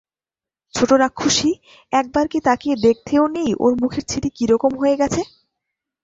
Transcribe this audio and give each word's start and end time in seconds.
ছোটো 0.73 0.95
রাক্ষুসী, 0.97 1.51
একবার 1.93 2.25
কি 2.27 2.39
তাকিয়ে 2.47 2.75
দেখতেও 2.85 3.25
নেই 3.35 3.51
ওর 3.59 3.73
মুখের 3.81 4.03
ছিরি 4.09 4.29
কিরকম 4.37 4.71
হয়ে 4.81 4.99
গেছে! 5.01 5.21